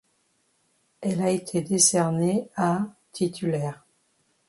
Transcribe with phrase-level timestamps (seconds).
[1.01, 3.85] Elle a été décernée à titulaires.